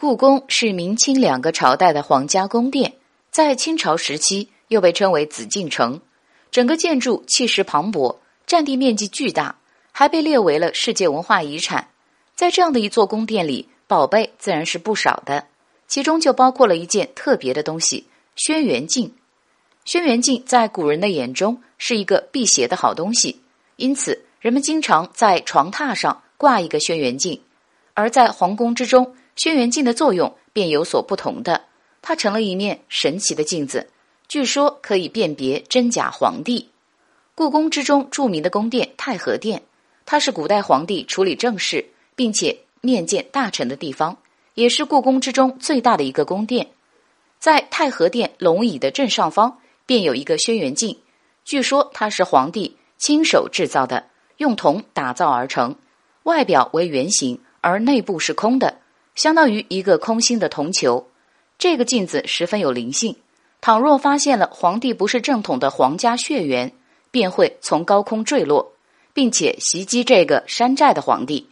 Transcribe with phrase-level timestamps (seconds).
[0.00, 2.94] 故宫是明清两个朝代的皇家宫殿，
[3.30, 6.00] 在清朝时期又被称为紫禁城。
[6.50, 8.16] 整个建筑气势磅礴，
[8.46, 9.56] 占地面积巨大，
[9.92, 11.88] 还被列为了世界文化遗产。
[12.34, 15.48] 在这样的一座宫殿里，宝贝自然是不少的，
[15.86, 18.06] 其中就包括了一件特别的东西——
[18.36, 19.12] 轩辕镜。
[19.84, 23.38] 轩辕镜在古人的眼中是一个辟邪的好东西，
[23.76, 27.42] 因此人们经常在床榻上挂一个轩辕镜，
[27.92, 29.14] 而在皇宫之中。
[29.42, 31.64] 轩辕镜的作用便有所不同的，
[32.02, 33.88] 它成了一面神奇的镜子，
[34.28, 36.68] 据说可以辨别真假皇帝。
[37.34, 39.62] 故宫之中著名的宫殿太和殿，
[40.04, 44.18] 它是古代皇帝处理政事并且面见大臣的地方，
[44.52, 46.66] 也是故宫之中最大的一个宫殿。
[47.38, 50.98] 在太和殿龙椅的正上方，便有一个轩辕镜，
[51.46, 54.04] 据说它是皇帝亲手制造的，
[54.36, 55.76] 用铜打造而成，
[56.24, 58.76] 外表为圆形，而内部是空的。
[59.14, 61.08] 相当于一个空心的铜球，
[61.58, 63.16] 这个镜子十分有灵性。
[63.60, 66.72] 倘若发现了皇帝不是正统的皇家血缘，
[67.10, 68.72] 便会从高空坠落，
[69.12, 71.46] 并且袭击这个山寨的皇帝。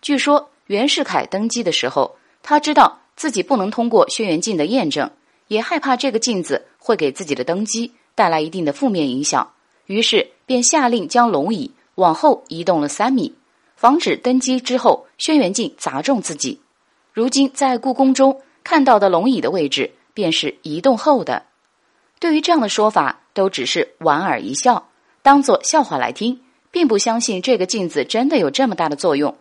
[0.00, 5.10] 据说袁世凯登基的时候，他知道自己不能通过轩辕镜的验证，
[5.48, 9.52] 也害怕这个镜子会给自己的登基带来一定的负面影响，
[9.86, 13.34] 于是便下令将龙椅往后移动了三米，
[13.74, 16.60] 防止登基之后轩辕镜砸中自己。
[17.20, 21.42] 如今在故宫中看到的龙椅的位置，便是移动后的。
[22.18, 24.88] 对于这样的说法，都只是莞尔一笑，
[25.20, 29.36] 当做笑话来听，并不相信这个镜子真的有这么大的作用。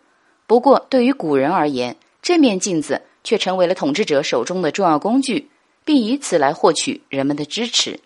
[0.45, 5.49] 不过，对于古人而言，这面镜子却成为了统治者手中的重要工具，
[5.85, 8.01] 并以此来获取人们的支持。